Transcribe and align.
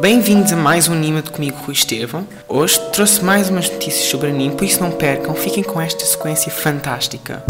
Bem-vindos 0.00 0.50
a 0.50 0.56
mais 0.56 0.88
um 0.88 0.94
Anima 0.94 1.20
de 1.20 1.30
comigo, 1.30 1.58
Rui 1.58 1.74
Estevão. 1.74 2.26
Hoje 2.48 2.80
trouxe 2.90 3.22
mais 3.22 3.50
umas 3.50 3.68
notícias 3.68 4.08
sobre 4.08 4.28
anime, 4.28 4.56
por 4.56 4.64
isso 4.64 4.80
não 4.80 4.90
percam, 4.90 5.34
fiquem 5.34 5.62
com 5.62 5.78
esta 5.78 6.06
sequência 6.06 6.50
fantástica. 6.50 7.44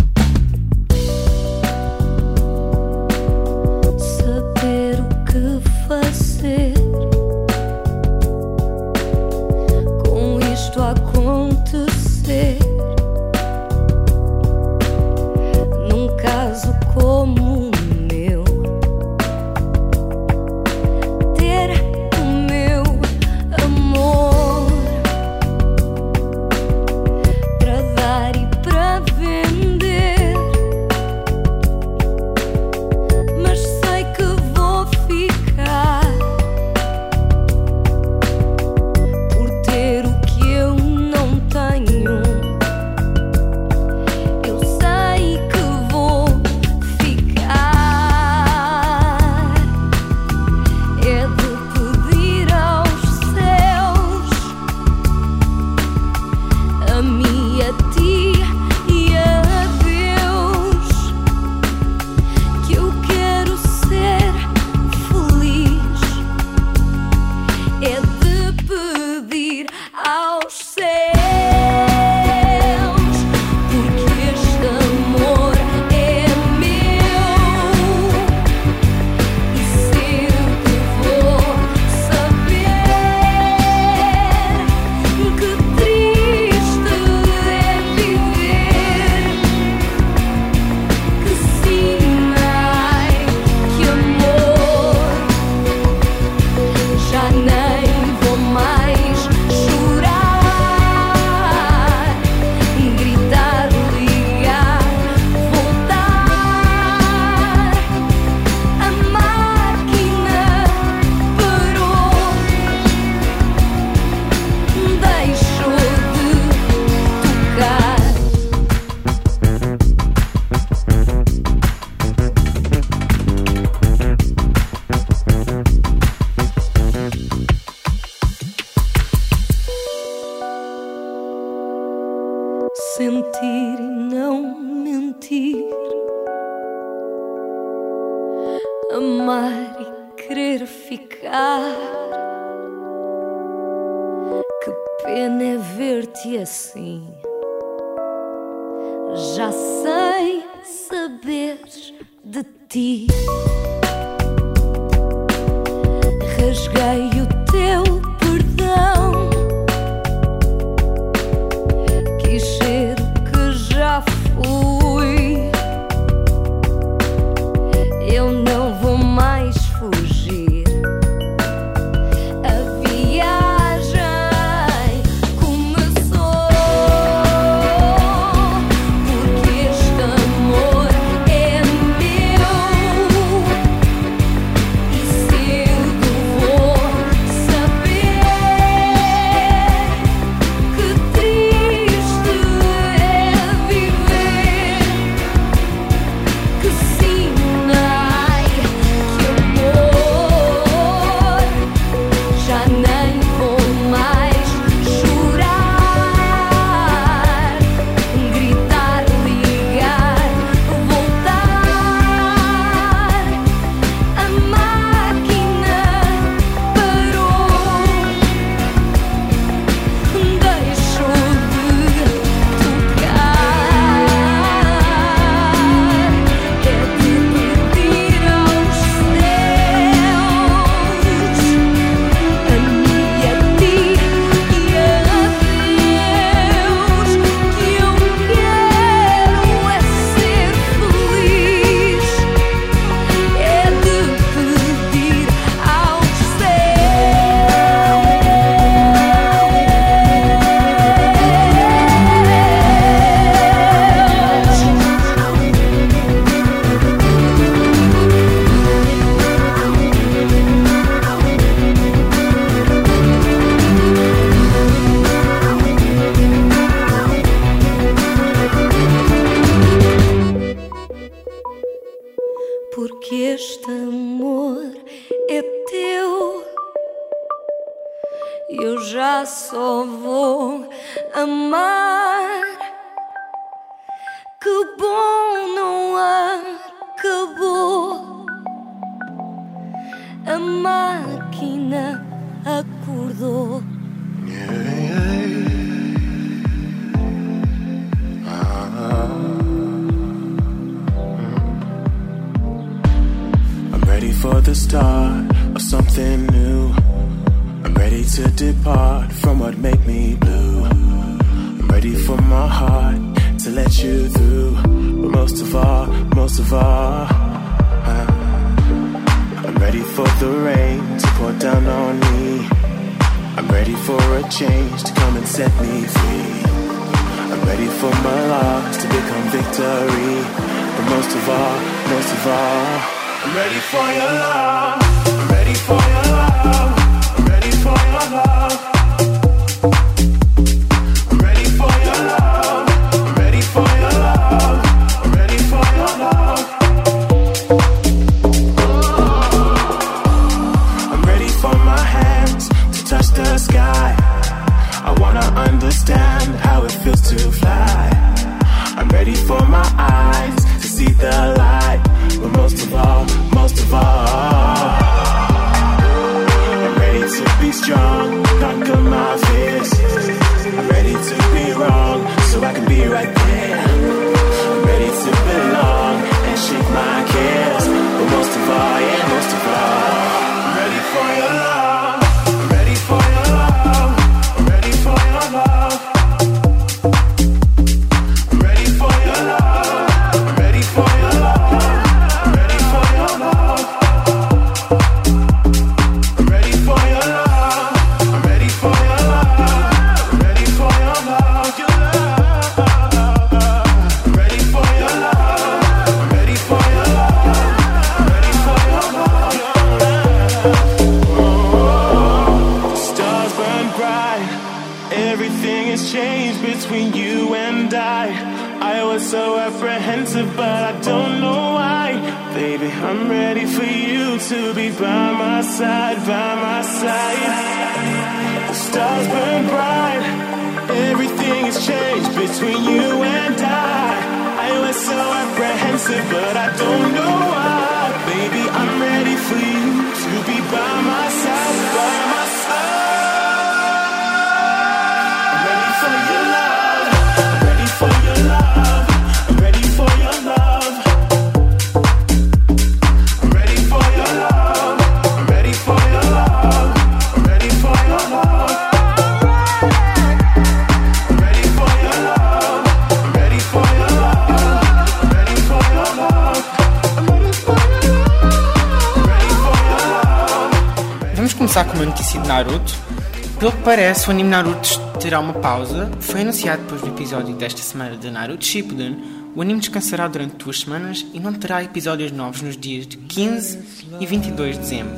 O 474.07 474.13
anime 474.13 474.29
Naruto 474.29 474.81
terá 474.99 475.21
uma 475.21 475.35
pausa. 475.35 475.89
Foi 476.01 476.23
anunciado 476.23 476.63
depois 476.63 476.81
do 476.81 476.89
episódio 476.89 477.33
desta 477.37 477.63
semana 477.63 477.97
de 477.97 478.11
Naruto 478.11 478.45
Shippuden. 478.45 478.99
O 479.37 479.41
anime 479.41 479.61
descansará 479.61 480.09
durante 480.09 480.35
duas 480.35 480.61
semanas 480.61 481.07
e 481.15 481.21
não 481.21 481.33
terá 481.33 481.63
episódios 481.63 482.11
novos 482.11 482.43
nos 482.43 482.57
dias 482.57 482.89
de 482.89 482.97
15 482.97 483.61
e 484.01 484.07
22 484.07 484.57
de 484.57 484.63
dezembro. 484.63 484.97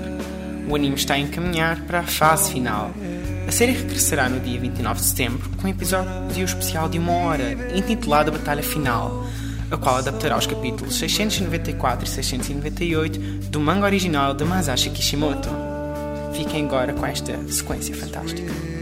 O 0.66 0.74
anime 0.74 0.94
está 0.94 1.12
a 1.12 1.18
encaminhar 1.18 1.82
para 1.82 2.00
a 2.00 2.04
fase 2.04 2.52
final. 2.52 2.90
A 3.46 3.52
série 3.52 3.72
regressará 3.72 4.30
no 4.30 4.40
dia 4.40 4.58
29 4.58 5.00
de 5.00 5.06
setembro 5.06 5.50
com 5.60 5.66
um 5.66 5.70
episódio 5.70 6.42
especial 6.42 6.88
de 6.88 6.98
uma 6.98 7.12
hora, 7.12 7.76
intitulado 7.76 8.30
A 8.30 8.38
Batalha 8.38 8.62
Final, 8.62 9.26
a 9.70 9.76
qual 9.76 9.96
adaptará 9.96 10.38
os 10.38 10.46
capítulos 10.46 10.96
694 10.96 12.06
e 12.06 12.08
698 12.08 13.18
do 13.50 13.60
manga 13.60 13.84
original 13.84 14.32
de 14.32 14.44
Masashi 14.44 14.88
Kishimoto. 14.88 15.50
Fiquem 16.32 16.64
agora 16.64 16.94
com 16.94 17.04
esta 17.04 17.36
sequência 17.48 17.94
fantástica. 17.94 18.81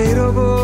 made 0.00 0.16
a. 0.16 0.59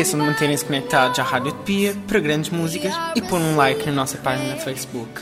esqueçam 0.00 0.20
de 0.20 0.26
manterem-se 0.26 0.64
conectados 0.64 1.18
à 1.18 1.22
Rádio 1.22 1.48
Utopia 1.48 1.94
para 2.08 2.18
grandes 2.20 2.48
músicas 2.48 2.94
e 3.14 3.20
pôr 3.20 3.38
um 3.38 3.54
like 3.54 3.84
na 3.84 3.92
nossa 3.92 4.16
página 4.16 4.54
no 4.54 4.60
Facebook. 4.60 5.20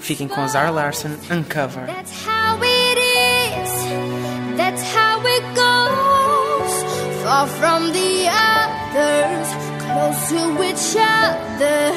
Fiquem 0.00 0.28
com 0.28 0.46
Zara 0.46 0.70
Larson 0.70 1.16
Uncover. 1.28 1.86
That's 1.86 2.12
how 2.24 2.56
it 2.62 3.00
is. 3.00 4.56
That's 4.56 4.82
how 4.94 5.20
it 5.26 5.42
goes. 5.56 6.84
Far 7.24 7.48
from 7.48 7.90
the 7.90 8.28
others, 8.30 9.48
close 9.82 10.28
to 10.28 10.62
each 10.62 10.96
other. 10.96 11.92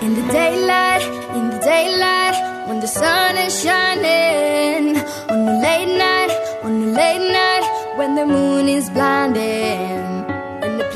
In 0.00 0.14
the 0.14 0.32
daylight, 0.32 1.02
in 1.34 1.50
the 1.50 1.58
daylight, 1.58 2.68
when 2.68 2.78
the 2.78 2.86
sun 2.86 3.36
is 3.36 3.60
shining. 3.60 4.96
On 5.28 5.44
the 5.44 5.58
late 5.60 5.98
night, 5.98 6.30
on 6.62 6.80
the 6.82 6.92
late 6.92 7.32
night, 7.32 7.96
when 7.96 8.14
the 8.14 8.24
moon 8.24 8.68
is 8.68 8.88
blinding. 8.90 9.95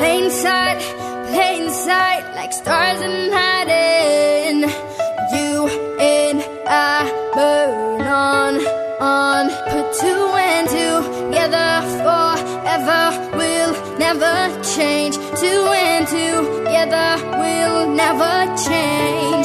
plain 0.00 0.30
sight, 0.30 0.80
plain 1.30 1.68
sight, 1.70 2.24
like 2.34 2.52
stars 2.54 3.00
in 3.02 3.30
hiding. 3.38 4.60
You 5.36 5.68
and 6.00 6.38
I 6.66 7.00
burn 7.34 8.00
on, 8.00 8.54
on, 8.98 9.44
put 9.70 9.86
two 10.02 10.24
and 10.48 10.66
two 10.74 10.96
together 11.28 11.70
forever. 12.04 13.02
We'll 13.36 13.74
never 13.98 14.36
change. 14.74 15.16
Two 15.42 15.62
and 15.88 16.06
two 16.14 16.36
together, 16.64 17.08
we'll 17.40 17.90
never 18.02 18.34
change. 18.68 19.39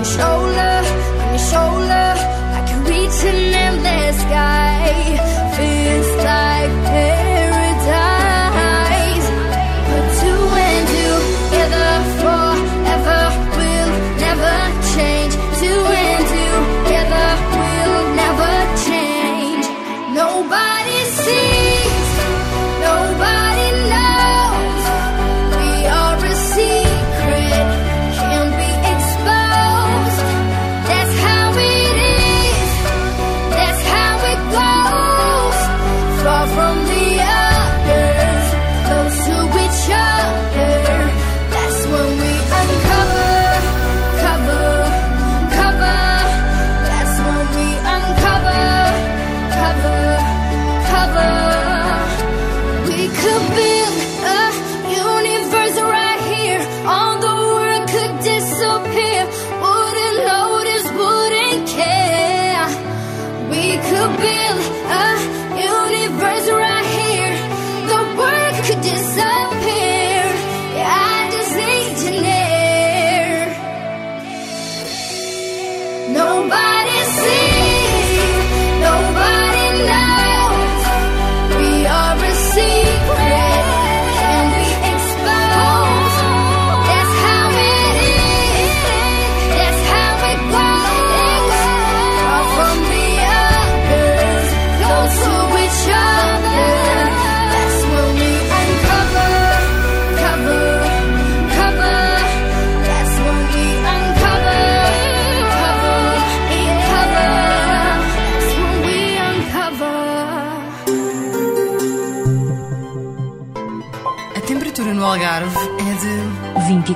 your 0.00 0.06
shoulder, 0.06 0.76
on 1.20 1.28
your 1.28 1.44
shoulder, 1.52 2.08
like 2.52 2.70
you're 2.70 2.84
reaching 2.88 3.54
endless 3.54 4.16
sky. 4.22 4.59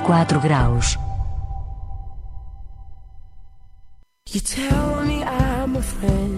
24 0.05 0.39
graus. 0.39 0.97
You 4.29 4.39
tell 4.39 5.03
me 5.03 5.23
I'm 5.23 5.75
a 5.75 5.81
friend. 5.81 6.34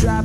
drop 0.00 0.24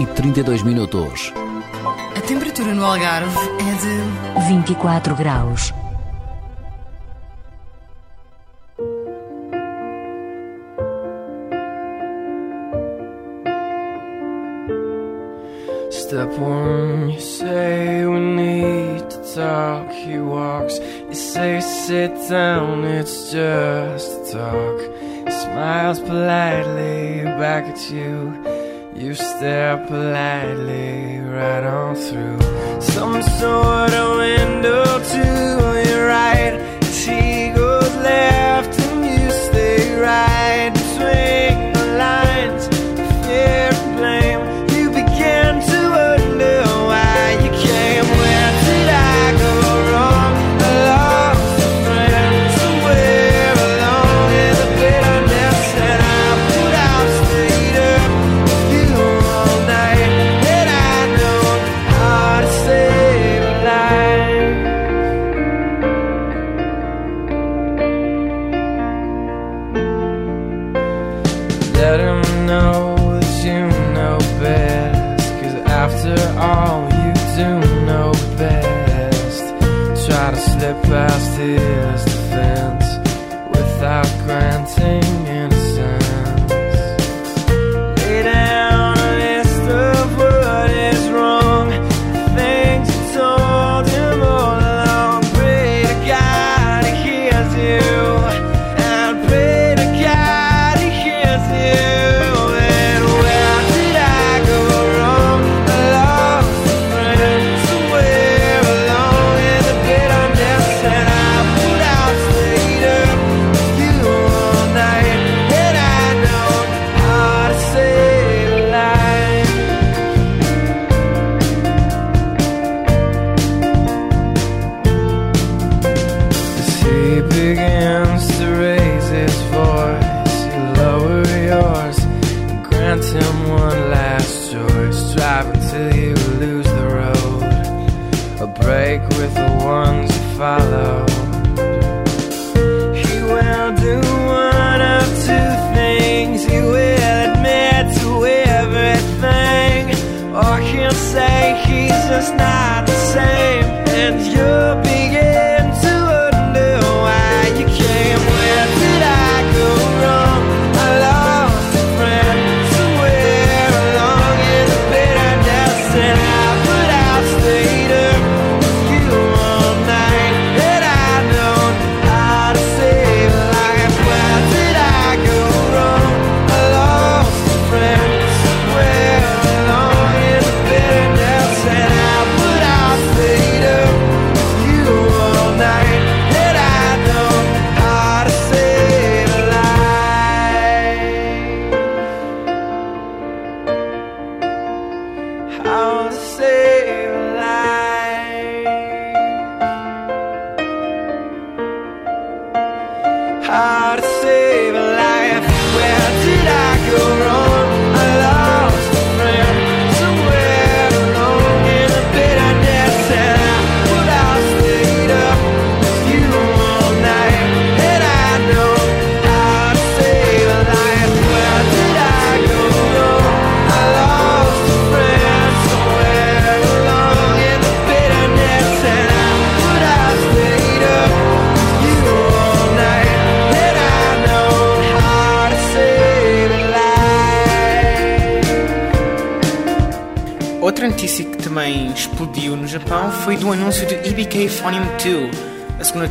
e 0.00 0.06
32 0.06 0.62
minutos. 0.62 1.30
A 2.16 2.20
temperatura 2.22 2.72
no 2.72 2.86
Algarve 2.86 3.36
é 3.58 4.40
de 4.40 4.48
24 4.48 5.14
graus. 5.14 5.74
Step 15.90 16.32
one, 16.40 17.12
you 17.12 17.20
say 17.20 18.06
we 18.06 18.18
need 18.18 19.10
to 19.10 19.18
talk. 19.34 19.92
He 19.92 20.18
walks, 20.18 20.78
you 21.08 21.14
say 21.14 21.60
sit 21.60 22.12
down, 22.30 22.84
it's 22.84 23.30
just 23.30 24.10
a 24.12 24.32
talk. 24.32 24.80
He 25.26 25.30
smiles 25.30 26.00
politely 26.00 27.24
back 27.38 27.66
at 27.66 27.90
you. 27.90 28.49
You 29.00 29.14
stare 29.14 29.78
politely 29.86 31.20
right 31.20 31.64
on 31.64 31.96
through 31.96 32.38
some 32.82 33.22
sort 33.22 33.92
of 33.94 34.18
window 34.18 34.84
to 35.12 35.88
your 35.88 36.06
right 36.06 36.52
as 36.82 37.06
goes 37.54 37.96
left. 37.96 38.79
let 71.80 71.98
him 71.98 72.46
know 72.46 72.94
that 73.20 73.44
you 73.44 73.60
know 73.96 74.18
best. 74.38 75.28
Cause 75.40 75.56
after 75.82 76.16
all, 76.38 76.82
you 77.00 77.10
do 77.40 77.50
know 77.86 78.12
best. 78.36 79.44
Try 80.06 80.30
to 80.30 80.40
slip 80.50 80.82
past 80.82 81.38
his 81.38 82.19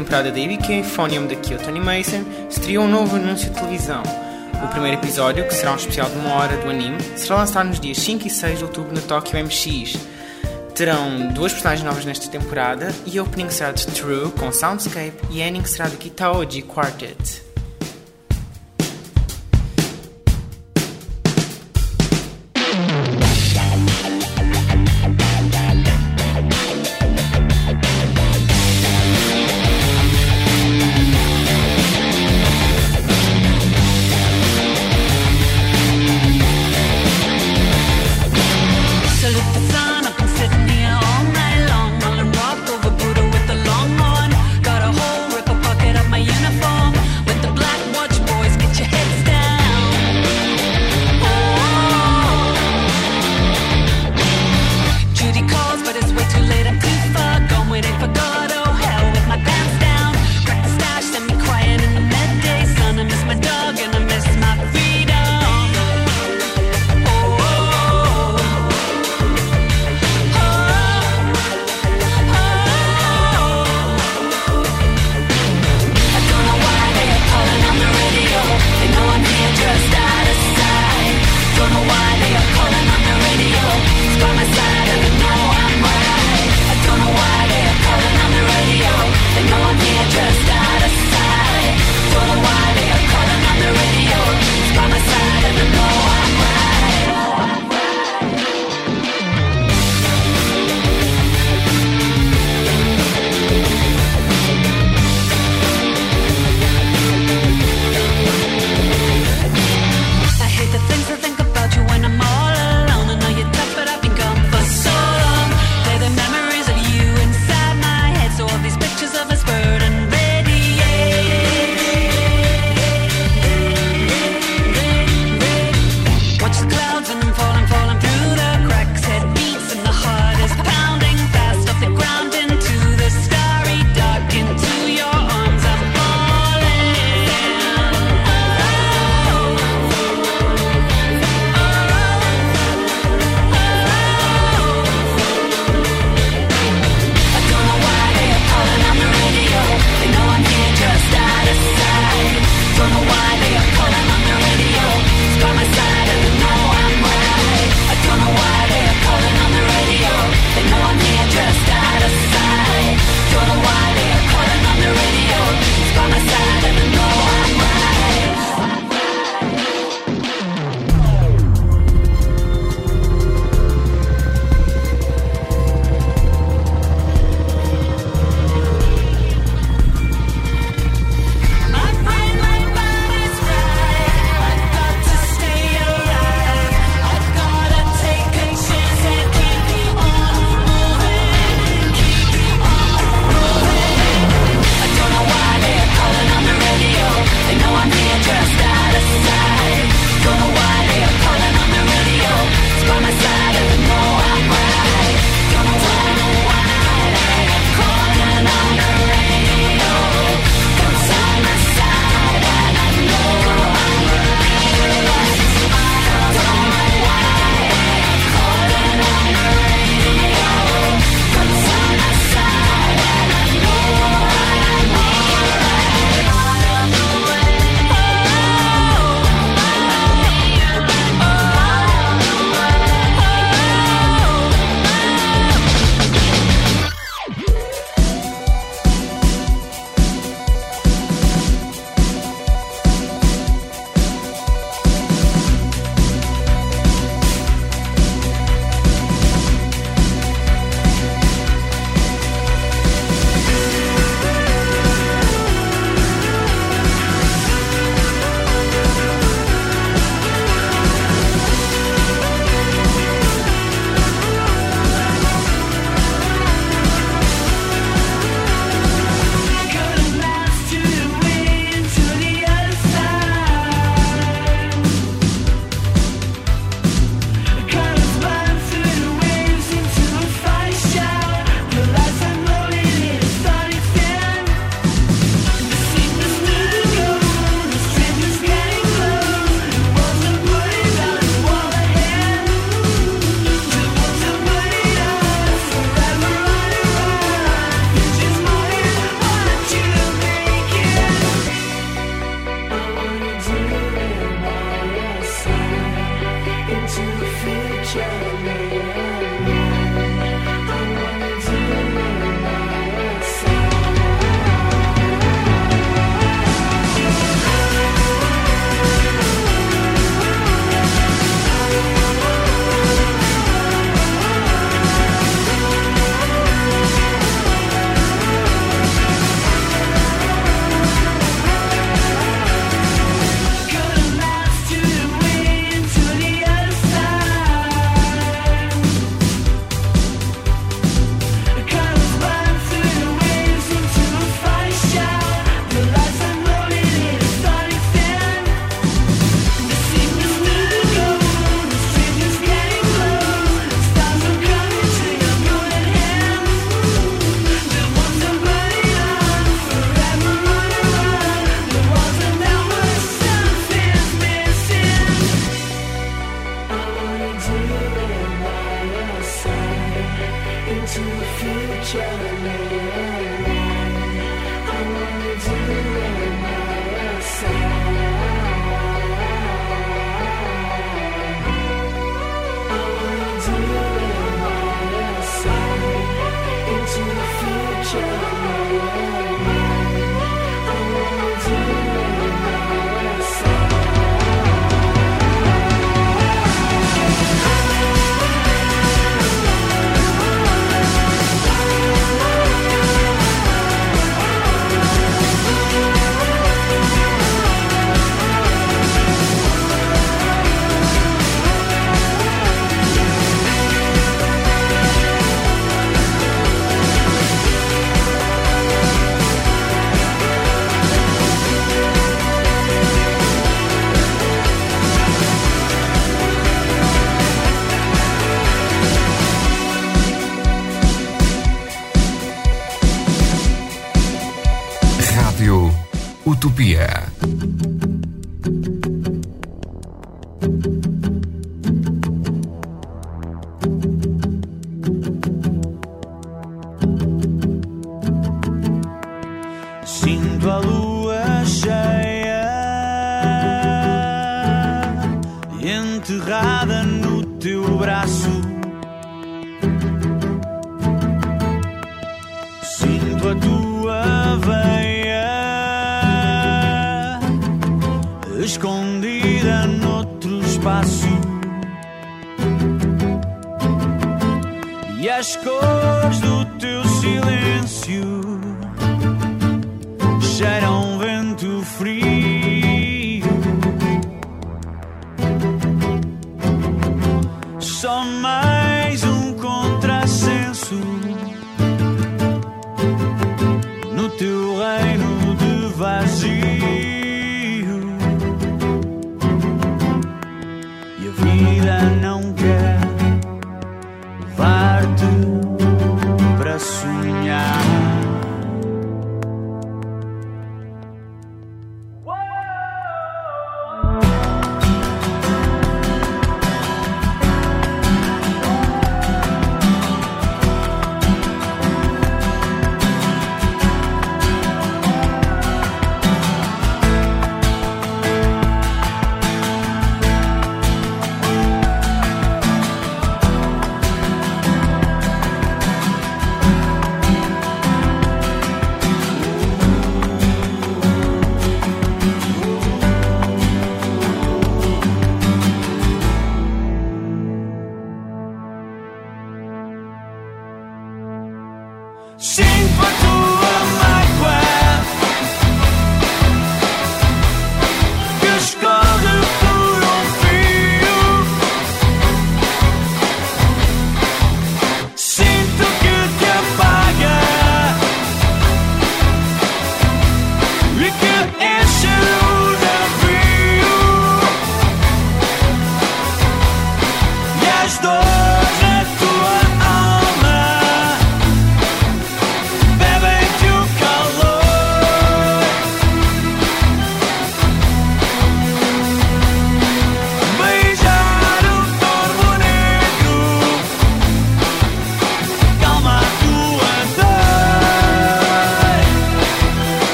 temporada 0.00 0.32
da 0.32 0.38
IBK, 0.38 0.82
Phonium 0.82 1.26
da 1.26 1.36
Kyoto 1.36 1.68
Animation, 1.68 2.24
estreou 2.48 2.84
um 2.84 2.88
novo 2.88 3.16
anúncio 3.16 3.50
de 3.50 3.54
televisão. 3.54 4.02
O 4.64 4.68
primeiro 4.68 4.96
episódio, 4.96 5.46
que 5.46 5.52
será 5.52 5.72
um 5.72 5.76
especial 5.76 6.08
de 6.08 6.16
uma 6.16 6.34
hora 6.36 6.56
do 6.56 6.70
anime, 6.70 6.96
será 7.16 7.36
lançado 7.36 7.66
nos 7.66 7.78
dias 7.78 7.98
5 7.98 8.26
e 8.26 8.30
6 8.30 8.58
de 8.58 8.64
outubro 8.64 8.94
na 8.94 9.02
Tokyo 9.02 9.38
MX. 9.44 9.98
Terão 10.74 11.28
duas 11.34 11.52
personagens 11.52 11.84
novas 11.86 12.06
nesta 12.06 12.28
temporada 12.28 12.94
e 13.04 13.18
a 13.18 13.22
opening 13.22 13.50
será 13.50 13.72
de 13.72 13.86
True 13.88 14.30
com 14.30 14.50
Soundscape 14.50 15.18
e 15.30 15.42
a 15.42 15.48
ending 15.48 15.64
será 15.64 15.86
do 15.86 15.98
Kitaoji 15.98 16.62
Quartet. 16.62 17.39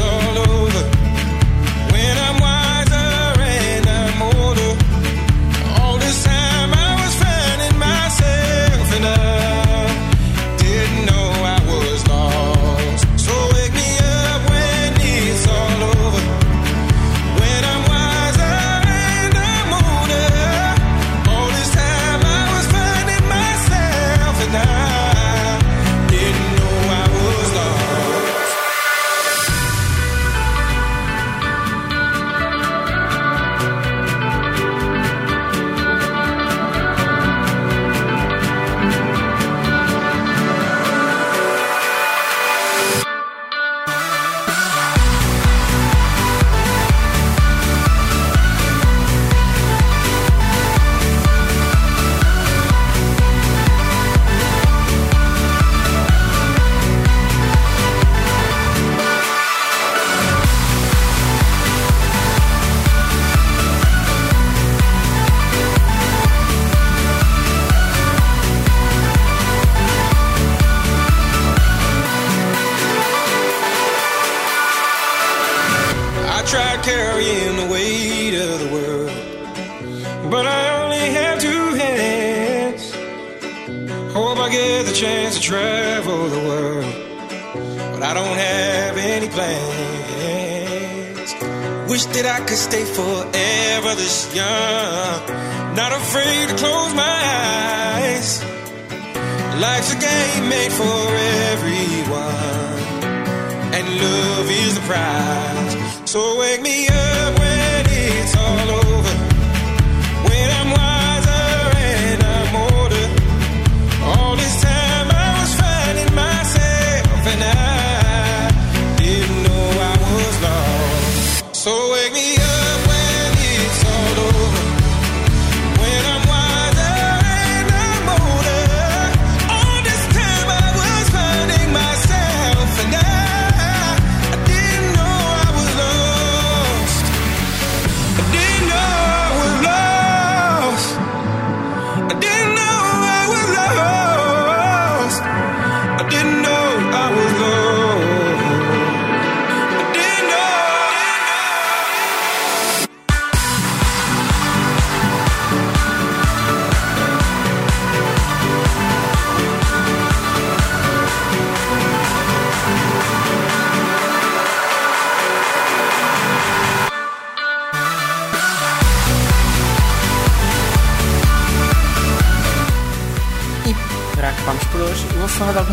all 0.00 0.47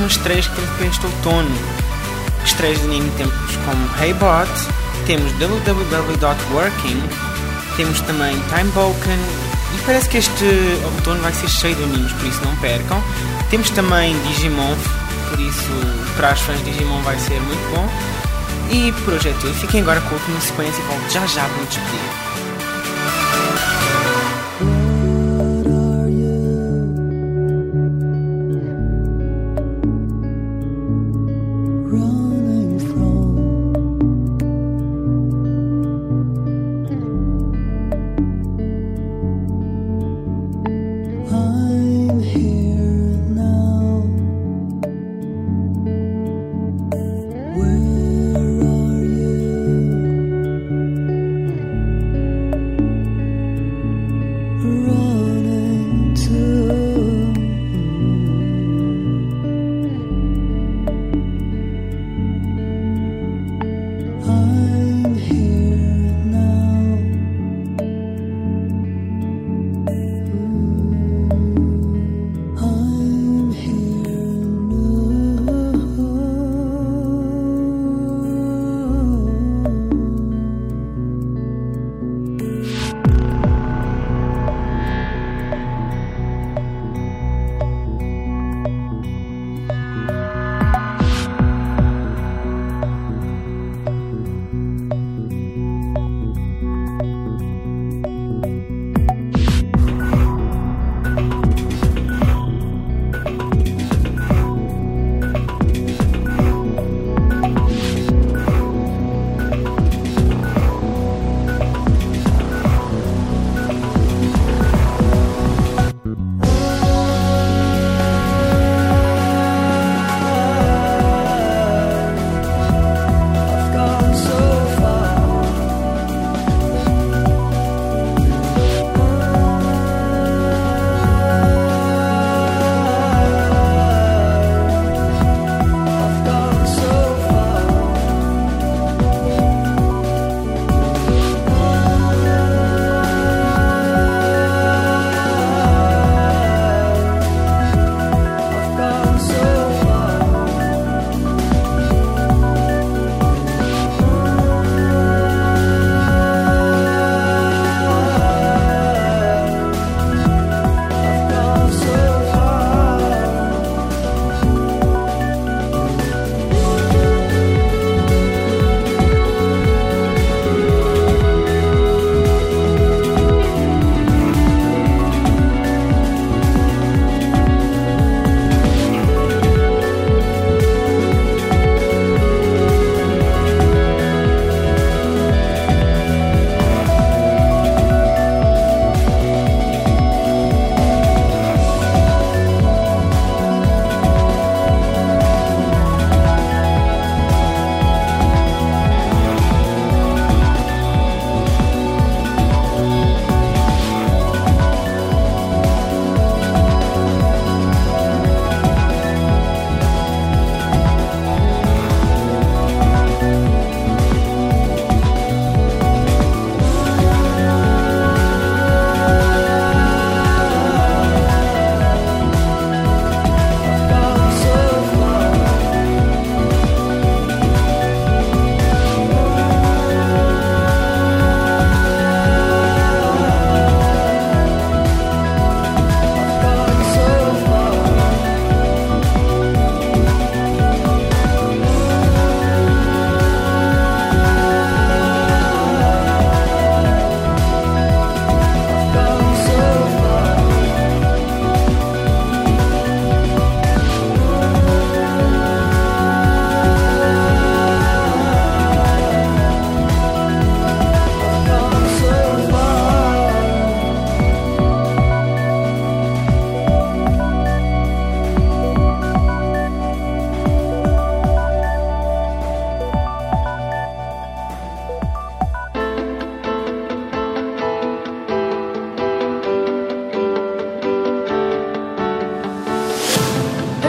algumas 0.06 0.12
estreias 0.12 0.48
que 0.48 0.56
temos 0.56 0.72
para 0.72 0.88
este 0.88 1.06
outono. 1.06 1.56
Estreias 2.44 2.80
de 2.80 2.86
anime 2.86 3.12
temos 3.18 3.34
como 3.66 3.90
Hey 4.00 4.14
Bot, 4.14 4.50
temos 5.06 5.32
www.working, 5.34 7.04
temos 7.76 8.02
também 8.02 8.36
Time 8.50 8.72
Boken 8.72 9.20
e 9.74 9.86
parece 9.86 10.10
que 10.10 10.18
este 10.18 10.46
outono 10.84 11.22
vai 11.22 11.34
ser 11.34 11.50
cheio 11.50 11.76
de 11.76 11.84
animes, 11.84 12.12
por 12.14 12.28
isso 12.28 12.42
não 12.44 12.56
percam. 12.58 13.02
Temos 13.50 13.70
também 13.72 14.16
Digimon, 14.28 14.76
por 15.30 15.40
isso 15.40 15.72
para 16.16 16.34
os 16.34 16.42
fãs 16.42 16.60
de 16.60 16.72
Digimon 16.72 17.02
vai 17.02 17.18
ser 17.18 17.40
muito 17.42 17.76
bom. 17.76 17.90
E 18.72 18.94
hoje 19.10 19.30
é. 19.30 19.54
Fiquem 19.54 19.82
agora 19.82 20.02
com 20.02 20.10
a 20.10 20.14
última 20.14 20.42
sequência 20.42 20.82
e 20.82 20.86
volto 20.86 21.12
já 21.12 21.26
já 21.26 21.44
para 21.46 21.58
me 21.58 21.66
despedir. 21.66 22.25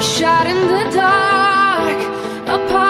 shot 0.07 0.46
in 0.46 0.68
the 0.68 0.84
dark. 0.94 2.86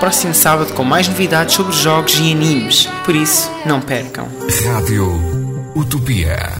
Próximo 0.00 0.34
sábado 0.34 0.72
com 0.72 0.82
mais 0.82 1.06
novidades 1.06 1.54
sobre 1.54 1.76
jogos 1.76 2.18
e 2.18 2.32
animes. 2.32 2.86
Por 3.04 3.14
isso, 3.14 3.50
não 3.66 3.80
percam. 3.80 4.26
Rádio 4.64 5.06
Utopia. 5.76 6.50